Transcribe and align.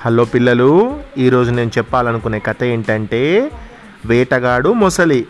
Hello 0.00 0.24
పిల్లలు 0.24 1.00
ఈరోజు 1.18 1.50
నేను 1.50 1.70
చెప్పాలనుకునే 1.78 2.38
కథ 2.38 2.64
ఏంటంటే 2.64 3.50
వేటగాడు 4.06 4.72
మొసలి. 4.72 5.26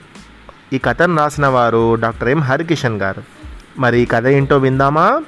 ఈ 0.73 0.79
కథను 0.79 1.17
రాసిన 1.17 1.47
వారు 1.47 1.95
డాక్టర్ 1.95 2.29
ఎం 2.29 2.41
హరికిషన్ 2.41 3.01
గారు. 3.01 3.23
మరి 3.79 4.01
ఈ 4.01 4.04
కథ 4.04 4.26
ఏంటో 4.26 4.58
విందామా? 4.58 5.22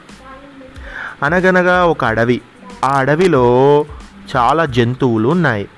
అనగనగా 1.23 1.85
ఒక 1.85 2.05
అడవి. 2.05 2.41
ఆ 2.85 2.99
అడవిలో 2.99 3.85
చాలా 4.37 4.65
జంతువులు 4.65 5.29
ఉన్నాయి. 5.29 5.69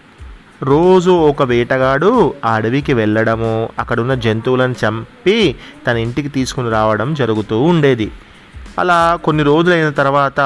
రోజు 0.63 1.11
ఒక 1.11 1.43
వేటగాడు 1.43 2.35
ఆ 2.45 2.53
అడవికి 2.55 2.95
వెళ్ళడము 2.95 3.69
అక్కడున్న 3.79 4.15
జంతువులను 4.15 4.75
చంపి 4.87 5.57
తన 5.87 5.97
ఇంటికి 5.97 6.29
తీసుకుని 6.29 6.71
రావడం 6.71 7.15
జరుగుతూ 7.15 7.63
ఉండేది. 7.63 8.13
అలా 8.79 9.19
కొన్ని 9.25 9.43
రోజులైన 9.43 9.91
తర్వాత 9.91 10.41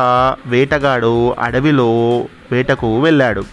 వేటగాడు 0.46 1.32
అడవిలో 1.32 2.18
వేటకు 2.52 3.00
వెళ్ళాడు. 3.00 3.44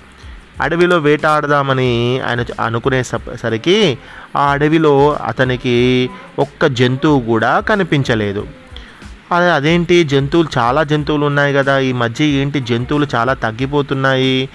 అడవిలో 0.61 0.97
వేటాడదామని 0.97 2.19
ఆయన 2.19 2.45
అనుకునేసరికి 2.65 3.97
ఆ 4.37 4.51
అడవిలో 4.51 5.17
అతనికి 5.25 6.09
ఒక్క 6.39 6.65
జంతువు 6.65 7.19
కూడా 7.19 7.59
కనిపించలేదు. 7.59 8.47
అదే 9.31 9.51
అదేంటి? 9.51 10.03
జంతువులు 10.03 10.47
చాలా 10.57 10.83
జంతువులు 10.83 11.25
ఉన్నాయి 11.25 11.53
కదా. 11.53 11.79
ఈ 11.79 11.91
మధ్య 11.91 12.25
ఏంటి? 12.25 12.59
జంతువులు 12.59 13.07
చాలా 13.15 13.33
తగ్గిపోతున్నాయి. 13.33 14.49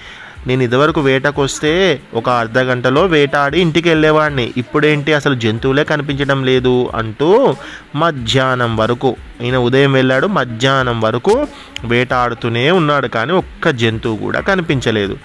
నేను 0.47 0.63
ఇదివరకు 0.63 1.01
వేటకు 1.01 1.41
వస్తే 1.41 2.01
ఒక 2.13 2.29
అర్ధ 2.29 2.59
గంటలో 2.59 3.05
వేటాడి 3.05 3.61
ఇంటికి 3.61 3.89
వెళ్ళేవాడిని 3.89 4.53
ఇప్పుడేంటి? 4.57 5.13
అసలు 5.13 5.35
జంతువులే 5.35 5.83
కనిపించడం 5.83 6.43
లేదు 6.43 6.91
అంటూ 6.95 7.55
మధ్యాహ్నం 7.95 8.77
వరకు 8.77 9.15
ఈయన 9.43 9.57
ఉదయం 9.57 9.93
వెళ్ళాడు 9.93 10.27
మధ్యాహ్నం 10.27 11.01
వరకు 11.01 11.47
వేటాడుతూనే 11.85 12.71
ఉన్నాడు. 12.71 13.07
కానీ 13.07 13.31
ఒక్క 13.31 13.69
జంతువు 13.69 14.17
కూడా 14.17 14.39
కనిపించలేదు. 14.39 15.17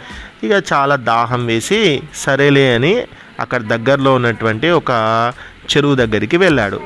ఇక 0.44 0.64
చాలా 0.72 0.96
దాహం 0.96 1.46
వేసి 1.46 2.02
సరేలే 2.14 2.74
అని 2.74 3.02
అక్కడ 3.40 3.60
దగ్గరలో 3.60 4.14
ఉన్నటువంటి 4.14 4.70
ఒక 4.70 4.90
చెరువు 5.76 5.94
దగ్గరికి 5.94 6.36
వెళ్ళాడు. 6.36 6.80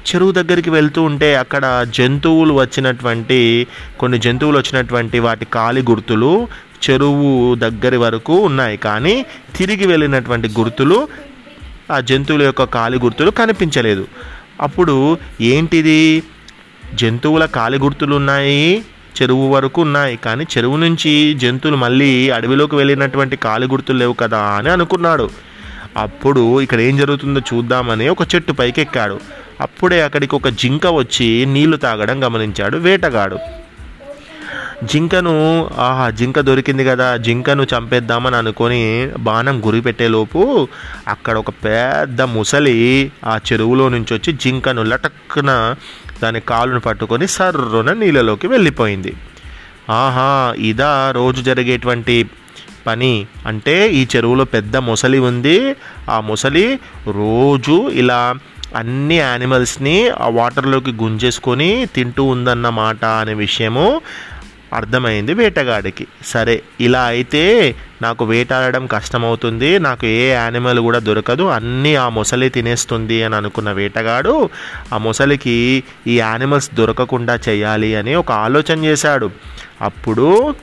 చెరువు 0.00 0.32
దగ్గరికి 0.32 0.70
వెళ్తూ 0.70 1.02
ఉంటే 1.02 1.36
అక్కడ 1.36 1.86
జంతువులు 1.96 2.54
వచ్చినటువంటి 2.54 3.66
కొన్ని 3.98 4.18
జంతువులు 4.18 4.58
వచ్చినటువంటి 4.58 5.18
వాటి 5.18 5.44
కాలి 5.44 5.82
గుర్తులు 5.90 6.48
చెరువు 6.84 7.54
దగ్గర 7.54 7.96
వరకు 7.96 8.34
ఉన్నాయి. 8.34 8.76
కానీ 8.76 9.26
తిరిగి 9.56 9.86
వెళ్ళినటువంటి 9.86 10.48
గుర్తులు 10.48 11.08
ఆ 11.90 12.00
జంతువుల 12.00 12.42
యొక్క 12.42 12.64
కాలి 12.64 12.98
గుర్తులు 12.98 13.30
కనిపించలేదు. 13.30 14.06
అప్పుడు 14.60 15.18
ఏంటిది? 15.40 16.22
జంతువుల 16.94 17.44
కాలి 17.44 17.78
గుర్తులు 17.78 18.14
ఉన్నాయి 18.16 18.84
చెరువు 19.22 19.54
వరకు 19.54 19.82
ఉన్నాయి. 19.82 20.16
కానీ 20.16 20.44
చెరువు 20.44 20.76
నుంచి 20.76 21.34
జంతువులు 21.34 21.76
మళ్ళీ 21.76 22.30
అడవిలోకి 22.30 22.76
వెళ్ళినటువంటి 22.76 23.36
కాలి 23.36 23.66
గుర్తులు 23.66 23.98
లేవు 23.98 24.12
కదా 24.12 24.38
అని 24.38 24.70
అనుకున్నాడు. 24.70 25.30
అప్పుడు 25.96 26.60
ఇక్కడ 26.60 26.80
ఏం 26.80 26.96
జరుగుతుందో 26.96 27.40
చూద్దామని 27.40 28.08
ఒక 28.08 28.34
చెట్టు 28.34 28.52
పైకి 28.52 28.80
ఎక్కాడు 28.80 29.20
అప్పుడే 29.60 30.02
అక్కడికి 30.02 30.34
ఒక 30.34 30.48
జింక 30.48 30.86
వచ్చి 30.86 31.44
నీళ్ళు 31.48 31.76
తాగడం 31.76 32.24
గమనించాడు 32.24 32.76
వేటగాడు. 32.76 33.38
జింకను 34.84 35.70
ఆహా 35.78 36.10
జింక 36.10 36.40
దొరికింది 36.40 36.84
కదా 36.84 37.16
జింకను 37.16 37.62
చంపేద్దామని 37.62 38.36
అనుకొని 38.36 39.10
బాణం 39.18 39.66
గురి 39.66 39.80
పెట్టేలోపు 39.80 40.68
అక్కడ 41.08 41.38
ఒక 41.38 41.50
పెద్ద 41.50 42.22
ముసలి 42.22 43.12
ఆ 43.26 43.38
చెరువులో 43.52 43.88
నుంచి 43.88 44.14
వచ్చి 44.14 44.32
జింకను 44.32 44.82
లటక్కున 44.82 45.74
దాని 46.22 46.40
కాలును 46.40 46.80
పట్టుకొని 46.80 47.28
సర్రున 47.28 47.92
నీళ్ళలోకి 47.92 48.46
వెళ్ళిపోయింది. 48.46 49.16
ఆహా 49.90 50.54
ఇదా 50.58 51.10
రోజు 51.10 51.42
జరిగేటువంటి 51.42 52.30
పని. 52.86 53.26
అంటే 53.46 53.88
ఈ 53.88 54.06
చెరువులో 54.16 54.44
పెద్ద 54.44 54.76
మొసలి 54.76 55.18
ఉంది. 55.18 55.76
ఆ 56.10 56.20
మొసలి 56.20 56.78
రోజు 57.06 57.90
ఇలా 57.90 58.34
అన్ని 58.76 59.16
యానిమల్స్ని 59.16 60.08
ఆ 60.08 60.28
వాటర్లోకి 60.28 60.92
గుంజేసుకొని 60.92 61.86
తింటూ 61.94 62.24
ఉందన్నమాట 62.24 63.04
అనే 63.04 63.34
విషయము 63.34 64.00
అర్థమైంది 64.72 65.34
వేటగాడికి. 65.34 66.06
సరే 66.24 66.62
ఇలా 66.80 67.02
అయితే 67.02 67.76
నాకు 68.02 68.24
వేటాడడం 68.24 68.86
కష్టమవుతుంది 68.86 69.78
నాకు 69.78 70.06
ఏ 70.06 70.28
యానిమల్ 70.30 70.80
కూడా 70.80 70.98
దొరకదు 70.98 71.42
అన్నీ 71.42 71.94
ఆ 71.94 72.08
మొసలి 72.08 72.48
తినేస్తుంది 72.48 73.22
అని 73.22 73.34
అనుకున్న 73.34 73.72
వేటగాడు 73.72 74.50
ఆ 74.92 74.98
మొసలికి 74.98 75.84
ఈ 76.06 76.18
యానిమల్స్ 76.18 76.74
దొరకకుండా 76.74 77.38
చేయాలి 77.48 77.94
అని 77.94 78.14
ఒక 78.14 78.32
ఆలోచన 78.32 78.84
చేశాడు. 78.84 79.30
అప్పుడు 79.82 80.54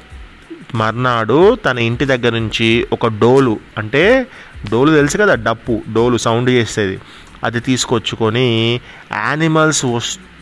మర్నాడు 0.75 1.55
తన 1.55 1.79
ఇంటి 1.79 2.05
దగ్గర 2.05 2.33
నుంచి 2.33 2.87
ఒక 2.91 3.07
డోలు 3.07 3.59
అంటే 3.77 4.27
డోలు 4.71 4.91
తెలుసు 4.91 5.17
కదా 5.17 5.35
డప్పు 5.35 5.81
డోలు 5.93 6.17
సౌండ్ 6.17 6.49
చేసేది 6.49 6.99
అది 7.43 7.59
తీసుకొచ్చుకొని 7.59 8.81
యానిమల్స్ 9.11 9.85
వస్తూ 9.85 10.36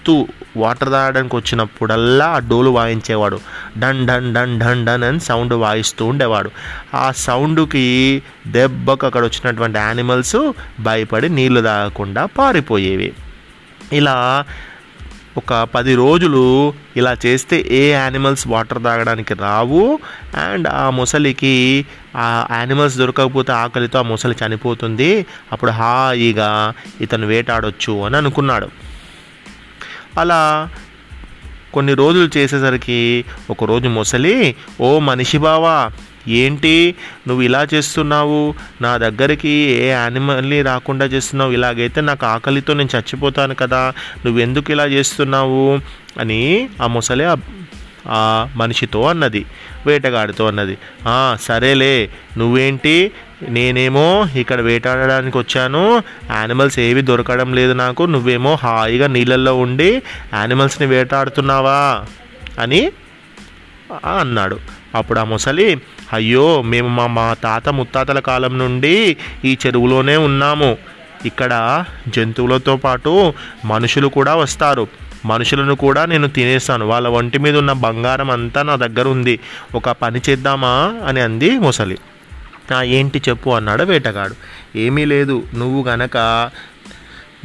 వాటర్ 0.58 0.92
తాగడానికి 0.92 1.36
వచ్చినప్పుడల్లా 1.36 2.26
ఆ 2.26 2.40
డోలు 2.40 2.70
వాయించేవాడు. 2.70 3.40
డన్ 3.80 4.08
డన్ 4.08 4.34
డన్ 4.34 4.60
డన్ 4.60 4.86
డన్ 4.86 5.04
అని 5.04 5.20
సౌండ్ 5.20 5.54
వాయిస్తూ 5.54 6.06
ఉండేవాడు. 6.06 6.52
ఆ 6.94 7.12
సౌండ్కి 7.12 8.24
దెబ్బకు 8.48 9.06
అక్కడ 9.06 9.24
వచ్చినటువంటి 9.24 9.78
యానిమల్స్ 9.80 10.54
భయపడి 10.80 11.30
నీళ్ళు 11.30 11.62
తాగకుండా 11.62 12.26
పారిపోయేవి. 12.26 13.14
ఇలా 13.94 14.46
ఒక 15.38 15.54
పది 15.54 15.96
రోజులు 15.96 16.74
ఇలా 16.98 17.18
చేస్తే 17.26 17.66
ఏ 17.68 17.92
యానిమల్స్ 17.92 18.48
వాటర్ 18.48 18.84
తాగడానికి 18.84 19.34
రావు 19.34 20.00
అండ్ 20.36 20.68
ఆ 20.68 20.90
ముసలికి 20.90 21.86
ఆ 22.16 22.48
యానిమల్స్ 22.52 22.98
దొరకకపోతే 22.98 23.52
ఆకలితో 23.52 24.00
ఆ 24.00 24.02
ముసలి 24.02 24.36
చనిపోతుంది. 24.46 25.26
అప్పుడు 25.52 25.72
హాయిగా 25.72 26.74
ఇతను 27.02 27.28
వేటాడొచ్చు 27.28 28.06
అని 28.06 28.18
అనుకున్నాడు. 28.18 28.70
అలా 30.18 30.70
కొన్ని 31.74 31.94
రోజులు 31.94 32.38
చేసేసరికి 32.38 33.26
ఒకరోజు 33.50 33.88
ముసలి 33.88 34.56
ఓ 34.82 35.00
మనిషి 35.00 35.38
బావా 35.38 35.92
ఏంటి 36.28 36.96
నువ్వు 37.28 37.44
ఇలా 37.44 37.68
చేస్తున్నావు? 37.74 38.56
నా 38.82 38.98
దగ్గరికి 38.98 39.50
ఏ 39.50 39.88
యానిమల్ని 39.88 40.62
రాకుండా 40.62 41.06
చేస్తున్నావు? 41.06 41.52
ఇలాగైతే 41.52 42.02
నాకు 42.02 42.26
ఆకలితో 42.26 42.74
నేను 42.74 42.98
చచ్చిపోతాను 42.98 43.56
కదా 43.56 43.94
నువ్వు 44.26 44.42
ఎందుకు 44.42 44.72
ఇలా 44.72 44.86
చేస్తున్నావు? 44.86 45.80
అని 46.20 46.70
ఆ 46.82 46.88
ముసలి 46.88 47.24
ఆ 48.08 48.48
మనిషితో 48.56 49.02
అన్నది 49.02 49.46
వేటగాడితో 49.86 50.48
అన్నది. 50.48 50.78
సరేలే 51.42 52.10
నువ్వేంటి? 52.38 53.12
నేనేమో 53.42 54.28
ఇక్కడ 54.36 54.62
వేటాడడానికి 54.62 55.38
వచ్చాను. 55.38 56.04
యానిమల్స్ 56.32 56.80
ఏవి 56.80 57.02
దొరకడం 57.02 57.54
లేదు 57.54 57.74
నాకు. 57.74 58.04
నువ్వేమో 58.04 58.56
హాయిగా 58.56 59.08
నీళ్ళల్లో 59.08 59.58
ఉండి 59.58 60.04
యానిమల్స్ని 60.34 60.88
వేటాడుతున్నావా 60.88 62.06
అని 62.60 62.92
అన్నాడు. 64.20 64.60
అప్పుడు 64.96 65.20
ఆ 65.20 65.24
ముసలి 65.24 65.82
అయ్యో 66.14 66.62
మేము 66.62 66.88
మా 66.88 67.08
మా 67.08 67.34
తాత 67.34 67.70
ముత్తాతల 67.70 68.20
కాలం 68.20 68.58
నుండి 68.58 69.18
ఈ 69.46 69.58
చెరువులోనే 69.66 70.18
ఉన్నాము. 70.18 70.78
ఇక్కడ 71.26 71.84
జంతువులతో 72.08 72.78
పాటు 72.78 73.34
మనుషులు 73.66 74.08
కూడా 74.08 74.36
వస్తారు. 74.36 74.88
మనుషులను 75.26 75.76
కూడా 75.76 76.06
నేను 76.06 76.28
తినేస్తాను. 76.28 76.88
వాళ్ళ 76.88 77.08
ఒంటి 77.08 77.38
మీద 77.38 77.58
ఉన్న 77.58 77.72
బంగారం 77.72 78.32
అంతా 78.32 78.64
నా 78.64 78.76
దగ్గర 78.76 79.08
ఉంది 79.08 79.40
ఒక 79.76 79.90
పని 79.90 80.22
చేద్దామా? 80.30 80.94
అని 81.06 81.22
అంది 81.22 81.60
ముసలి. 81.60 81.98
ఏంటి 82.84 83.22
చెప్పు 83.30 83.50
అన్నాడు 83.50 83.84
వేటగాడు. 83.84 84.36
ఏమీ 84.76 85.06
లేదు 85.06 85.44
నువ్వు 85.54 85.84
గనక 85.84 86.18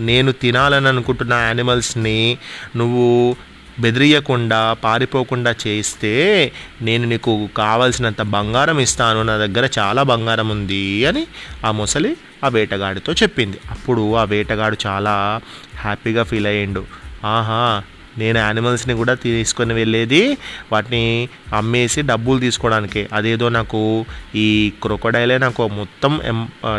నేను 0.00 0.32
తినాలని 0.32 0.88
అనుకుంటున్న 0.88 1.32
యానిమల్స్ని 1.32 2.38
నువ్వు 2.76 3.36
బెదిరియకుండా 3.80 4.72
పారిపోకుండా 4.72 5.54
చేస్తే 5.66 6.52
నేను 6.82 7.08
నీకు 7.08 7.48
కావలసినంత 7.56 8.22
బంగారం 8.22 8.80
ఇస్తాను 8.80 9.22
నా 9.22 9.36
దగ్గర 9.36 9.68
చాలా 9.78 10.02
బంగారం 10.02 10.48
ఉంది 10.48 11.06
అని 11.06 11.26
ఆ 11.64 11.70
ముసలి 11.70 12.16
ఆ 12.44 12.48
వేటగాడితో 12.48 13.12
చెప్పింది. 13.12 13.58
అప్పుడు 13.70 14.16
ఆ 14.16 14.24
వేటగాడు 14.24 14.76
చాలా 14.86 15.40
హ్యాపీగా 15.78 16.22
ఫీల్ 16.22 16.46
అయ్యిండు. 16.46 16.84
ఆహా 17.24 17.82
నేను 18.18 18.38
యానిమల్స్ని 18.38 18.94
కూడా 18.94 19.14
తీసుకొని 19.14 19.74
వెళ్ళేది 19.74 20.38
వాటిని 20.72 21.28
అమ్మేసి 21.54 22.02
డబ్బులు 22.02 22.40
తీసుకోవడానికి. 22.40 23.08
అదేదో 23.12 23.48
నాకు 23.48 24.06
ఈ 24.34 24.72
క్రొకడైలే 24.82 25.38
నాకు 25.38 25.68
మొత్తం 25.68 26.20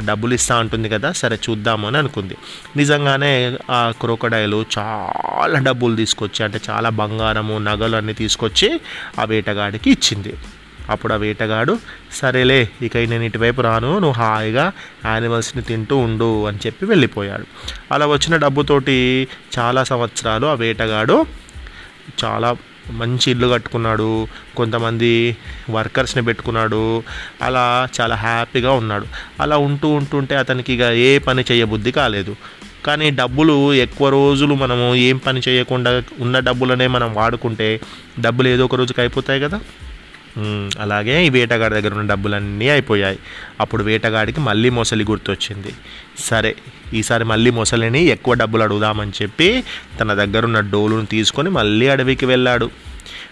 డబ్బులు 0.06 0.34
ఇస్తా 0.34 0.58
ఉంటుంది 0.58 0.90
కదా 0.90 1.12
సరే 1.12 1.40
చూద్దాము 1.50 1.88
అని 1.88 1.98
అనుకుంది. 1.98 2.38
నిజంగానే 2.78 3.58
ఆ 3.70 3.94
క్రొకడైలు 4.02 4.66
చాలా 4.78 5.60
డబ్బులు 5.60 5.96
తీసుకొచ్చి 5.96 6.44
అంటే 6.44 6.62
చాలా 6.70 6.90
బంగారము 6.90 7.58
నగలు 7.58 7.96
అన్నీ 7.96 8.14
తీసుకొచ్చి 8.14 8.80
ఆ 9.20 9.24
వేటగాడికి 9.24 9.90
ఇచ్చింది. 9.92 10.34
అప్పుడు 10.92 11.14
ఆ 11.14 11.18
వేటగాడు 11.18 11.80
సరేలే 12.14 12.70
ఇక 12.82 12.98
నేను 12.98 13.24
ఇటువైపు 13.24 13.62
రాను 13.62 14.00
నువ్వు 14.00 14.12
హాయిగా 14.12 14.72
యానిమల్స్ని 15.06 15.64
తింటూ 15.64 15.98
ఉండు 15.98 16.46
అని 16.46 16.58
చెప్పి 16.66 16.86
వెళ్ళిపోయాడు. 16.86 17.46
అలా 17.94 18.06
వచ్చిన 18.06 18.36
డబ్బుతోటి 18.36 19.28
చాలా 19.60 19.84
సంవత్సరాలు 19.84 20.48
ఆ 20.48 20.54
వేటగాడు 20.54 21.26
చాలా 22.24 22.56
మంచి 22.92 23.32
ఇల్లు 23.32 23.48
కట్టుకున్నాడు 23.48 24.28
కొంతమంది 24.58 25.38
వర్కర్స్ని 25.70 26.24
పెట్టుకున్నాడు 26.24 27.04
అలా 27.42 27.88
చాలా 28.02 28.16
హ్యాపీగా 28.16 28.72
ఉన్నాడు. 28.72 29.06
అలా 29.40 29.58
ఉంటూ 29.58 29.90
ఉంటుంటే 29.90 30.36
అతనికి 30.36 30.74
ఇక 30.74 30.82
ఏ 30.82 31.20
పని 31.20 31.46
చేయబుద్ధి 31.52 31.92
కాలేదు. 31.92 32.36
కానీ 32.86 33.10
డబ్బులు 33.10 33.74
ఎక్కువ 33.74 34.10
రోజులు 34.10 34.54
మనము 34.56 34.96
ఏం 34.96 35.18
పని 35.18 35.42
చేయకుండా 35.48 36.04
ఉన్న 36.20 36.40
డబ్బులనే 36.40 36.88
మనం 36.88 37.14
వాడుకుంటే 37.14 37.80
డబ్బులు 38.20 38.48
ఏదో 38.48 38.66
ఒక 38.66 38.76
రోజుకి 38.76 39.02
అయిపోతాయి 39.02 39.42
కదా. 39.42 39.60
అలాగే 40.80 41.26
ఈ 41.26 41.30
వేటగాడి 41.30 41.74
దగ్గర 41.74 41.94
ఉన్న 41.94 42.10
డబ్బులన్నీ 42.10 42.70
అయిపోయాయి. 42.70 43.20
అప్పుడు 43.60 43.84
వేటగాడికి 43.84 44.40
మళ్ళీ 44.40 44.70
మొసలి 44.70 45.04
గుర్తొచ్చింది. 45.04 45.74
సరే 46.20 46.56
ఈసారి 46.94 47.24
మళ్ళీ 47.24 47.52
మొసలిని 47.52 48.04
ఎక్కువ 48.04 48.34
డబ్బులు 48.34 48.64
అడుగుదామని 48.64 49.12
చెప్పి 49.22 49.64
తన 50.00 50.14
దగ్గర 50.14 50.46
ఉన్న 50.46 50.60
డోలును 50.60 51.06
తీసుకొని 51.06 51.50
మళ్ళీ 51.50 51.88
అడవికి 51.88 52.26
వెళ్ళాడు. 52.26 52.72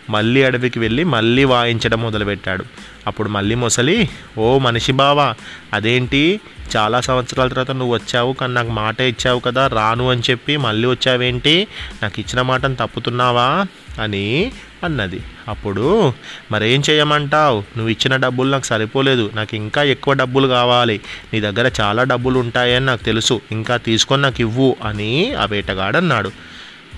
మళ్ళీ 0.09 0.43
అడవికి 0.43 0.79
వెళ్ళి 0.79 1.03
మళ్ళీ 1.03 1.43
వాయించడం 1.43 2.01
మొదలుపెట్టాడు. 2.01 2.65
అప్పుడు 3.07 3.29
మళ్ళీ 3.29 3.55
మొసలి 3.55 4.09
ఓ 4.37 4.59
మనిషి 4.59 4.91
బావా 4.91 5.35
అదేంటి? 5.73 6.39
చాలా 6.77 7.01
సంవత్సరాల 7.01 7.47
తర్వాత 7.47 7.71
నువ్వు 7.71 7.93
వచ్చావు 7.93 8.33
కానీ 8.33 8.53
నాకు 8.53 8.69
మాట 8.69 9.01
ఇచ్చావు 9.01 9.39
కదా 9.39 9.67
రాను 9.67 10.11
అని 10.11 10.21
చెప్పి 10.29 10.57
మళ్ళీ 10.57 10.87
వచ్చావేంటి? 10.87 11.67
నాకు 12.03 12.19
ఇచ్చిన 12.19 12.41
మాటను 12.41 12.75
తప్పుతున్నావా? 12.75 13.65
అని 14.01 14.51
అన్నది. 14.83 15.19
అప్పుడు 15.47 16.13
మరేం 16.51 16.83
చేయమంటావు? 16.89 17.59
నువ్వు 17.59 17.89
ఇచ్చిన 17.89 18.15
డబ్బులు 18.15 18.49
నాకు 18.49 18.65
సరిపోలేదు. 18.65 19.31
నాకు 19.35 19.55
ఇంకా 19.55 19.83
ఎక్కువ 19.83 20.13
డబ్బులు 20.13 20.47
కావాలి. 20.47 21.01
నీ 21.33 21.41
దగ్గర 21.41 21.71
చాలా 21.81 22.03
డబ్బులు 22.03 22.39
ఉంటాయని 22.39 22.85
నాకు 22.85 23.03
తెలుసు. 23.03 23.41
ఇంకా 23.51 23.77
తీసుకొని 23.77 24.21
నాకు 24.21 24.41
ఇవ్వు 24.41 24.75
అని 24.85 25.33
ఆ 25.33 25.45
వేటగాడు 25.45 25.97
అన్నాడు. 25.97 26.31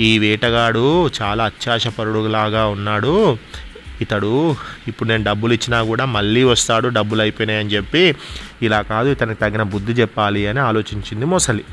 ఈ 0.01 0.19
వేటగాడు 0.19 1.09
చాలా 1.21 1.45
అత్యాశపరుడులాగా 1.45 2.65
ఉన్నాడు. 2.65 3.37
ఇతడు 4.01 4.55
ఇప్పుడు 4.87 5.09
నేను 5.09 5.23
డబ్బులు 5.23 5.53
ఇచ్చినా 5.53 5.83
కూడా 5.83 6.05
మళ్ళీ 6.05 6.43
వస్తాడు. 6.43 6.87
డబ్బులు 6.87 7.21
అయిపోయినాయని 7.21 7.69
చెప్పి 7.69 8.15
ఇలా 8.61 8.81
కాదు 8.81 9.09
ఇతనికి 9.09 9.39
తగిన 9.39 9.63
బుద్ధి 9.63 9.93
చెప్పాలి 9.93 10.47
అని 10.47 10.59
ఆలోచించింది 10.59 11.25
మొసలి. 11.25 11.63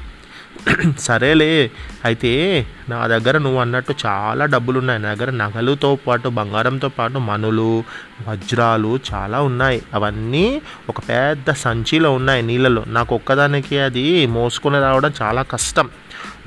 సరేలే 0.98 1.70
అయితే 2.04 2.30
నా 2.88 3.06
దగ్గర 3.06 3.38
నువ్వు 3.38 3.60
అన్నట్టు 3.60 3.94
చాలా 4.06 4.44
డబ్బులు 4.44 4.78
ఉన్నాయి 4.78 5.00
నా 5.00 5.14
దగ్గర 5.14 5.30
నగలుతో 5.30 5.90
పాటు 6.06 6.28
బంగారంతో 6.28 6.88
పాటు 6.88 7.18
మనులు 7.18 7.84
వజ్రాలు 8.28 9.00
చాలా 9.10 9.40
ఉన్నాయి. 9.40 9.82
అవన్నీ 9.94 10.60
ఒక 10.88 10.98
పెద్ద 11.08 11.50
సంచిలో 11.50 12.10
ఉన్నాయి 12.12 12.42
నీళ్ళలో. 12.42 12.84
నాకు 12.88 13.14
ఒక్కదానికి 13.14 13.78
అది 13.78 14.26
మోసుకొని 14.26 14.80
రావడం 14.80 15.12
చాలా 15.22 15.42
కష్టం. 15.42 15.88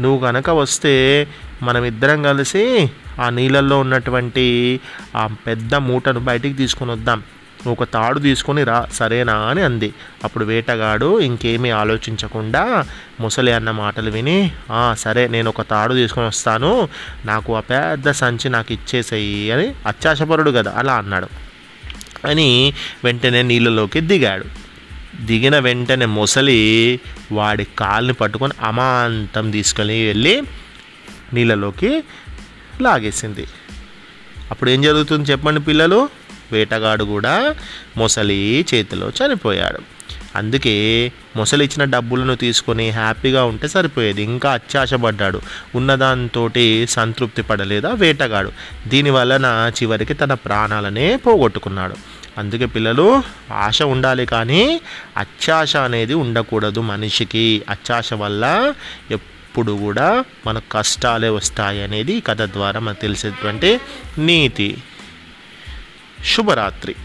నువ్వు 0.01 0.19
కనుక 0.27 0.49
వస్తే 0.49 1.27
మనం 1.63 1.85
ఇద్దరం 1.85 2.23
కలిసి 2.23 2.89
ఆ 3.19 3.29
నీళ్ళల్లో 3.29 3.79
ఉన్నటువంటి 3.79 4.79
ఆ 5.15 5.29
పెద్ద 5.47 5.75
మూటను 5.75 6.19
బయటికి 6.19 6.53
తీసుకొని 6.53 6.91
వద్దాం. 6.91 7.19
ఒక 7.67 7.83
తాడు 7.83 8.19
తీసుకొని 8.19 8.63
రా 8.63 8.87
సరేనా 8.93 9.33
అని 9.33 9.61
అంది. 9.61 9.93
అప్పుడు 10.23 10.45
వేటగాడు 10.45 11.19
ఇంకేమీ 11.19 11.69
ఆలోచించకుండా 11.69 12.85
ముసలి 13.19 13.51
అన్న 13.51 13.71
మాటలు 13.71 14.11
విని 14.11 14.51
"ఆ, 14.71 14.95
సరే 14.97 15.27
నేను 15.27 15.49
ఒక 15.49 15.61
తాడు 15.61 15.93
తీసుకొని 15.93 16.27
వస్తాను. 16.27 16.89
నాకు 17.25 17.55
ఆ 17.55 17.59
పెద్ద 17.59 18.11
సంచి 18.11 18.49
నాకు 18.49 18.73
ఇచ్చేసేయి 18.73 19.51
అని 19.51 19.73
అత్యాశపరుడు 19.87 20.51
కదా 20.51 20.73
అలా 20.77 20.93
అన్నాడు. 20.93 21.27
అని 22.27 22.73
వెంటనే 23.03 23.41
నీళ్ళలోకి 23.41 24.01
దిగాడు. 24.01 24.45
దిగిన 25.21 25.59
వెంటనే 25.59 26.05
మొసలి 26.05 26.99
వాడి 27.31 27.63
కాల్ని 27.63 28.13
పట్టుకొని 28.13 28.53
అమాంతం 28.61 29.51
తీసుకొని 29.51 30.07
వెళ్ళి 30.07 30.41
నీళ్ళలోకి 31.33 32.03
లాగేసింది. 32.81 33.45
అప్పుడు 34.51 34.69
ఏం 34.69 34.81
జరుగుతుంది 34.81 35.31
చెప్పండి 35.31 35.59
పిల్లలు? 35.59 36.09
వేటగాడు 36.51 37.03
కూడా 37.03 37.55
మొసలి 37.97 38.65
చేతిలో 38.73 39.09
చనిపోయాడు. 39.09 39.79
అందుకే 40.35 41.11
మొసలి 41.35 41.65
ఇచ్చిన 41.65 41.83
డబ్బులను 41.83 42.35
తీసుకొని 42.35 42.89
హ్యాపీగా 42.89 43.43
ఉంటే 43.43 43.67
సరిపోయేది. 43.67 44.21
ఇంకా 44.21 44.53
అత్యాశపడ్డాడు. 44.53 45.41
ఉన్నదాంతో 45.75 46.49
సంతృప్తి 46.89 47.41
పడలేదా 47.41 47.89
వేటగాడు. 47.89 48.51
దీని 48.87 49.09
వలన 49.09 49.71
చివరికి 49.81 50.13
తన 50.13 50.33
ప్రాణాలనే 50.33 51.15
పోగొట్టుకున్నాడు. 51.15 51.95
అందుకే 52.37 52.65
పిల్లలు 52.65 53.23
ఆశ 53.51 53.81
ఉండాలి 53.83 54.25
కానీ 54.25 54.81
అత్యాశ 55.17 55.75
అనేది 55.75 56.13
ఉండకూడదు 56.13 56.79
మనిషికి. 56.79 57.61
అత్యాశ 57.69 58.13
వల్ల 58.13 58.73
ఎప్పుడు 59.11 59.71
కూడా 59.71 60.25
మనకు 60.47 60.69
కష్టాలే 60.71 61.29
వస్తాయి 61.29 61.83
అనేది 61.83 62.19
కథ 62.19 62.41
ద్వారా 62.41 62.79
మనకు 62.79 63.01
తెలిసేటువంటి 63.01 63.79
నీతి. 64.17 64.77
शुभ 66.23 66.51
रात्रि 66.51 66.95